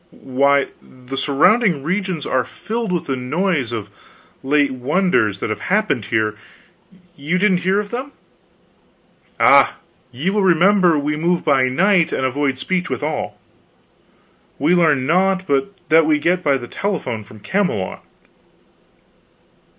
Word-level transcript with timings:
"Why, 0.09 0.69
the 0.81 1.15
surrounding 1.15 1.83
regions 1.83 2.25
are 2.25 2.43
filled 2.43 2.91
with 2.91 3.05
the 3.05 3.15
noise 3.15 3.71
of 3.71 3.91
late 4.41 4.71
wonders 4.71 5.37
that 5.37 5.51
have 5.51 5.59
happened 5.69 6.05
here! 6.05 6.33
You 7.15 7.37
didn't 7.37 7.59
hear 7.59 7.79
of 7.79 7.91
them?" 7.91 8.11
"Ah, 9.39 9.75
ye 10.11 10.31
will 10.31 10.41
remember 10.41 10.97
we 10.97 11.15
move 11.15 11.45
by 11.45 11.69
night, 11.69 12.11
and 12.11 12.25
avoid 12.25 12.57
speech 12.57 12.89
with 12.89 13.03
all. 13.03 13.37
We 14.57 14.73
learn 14.73 15.05
naught 15.05 15.43
but 15.45 15.71
that 15.89 16.07
we 16.07 16.17
get 16.17 16.41
by 16.41 16.57
the 16.57 16.67
telephone 16.67 17.23
from 17.23 17.39
Camelot." 17.39 18.03